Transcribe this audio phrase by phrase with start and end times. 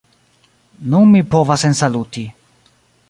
[0.93, 2.25] Nun mi povas ensaluti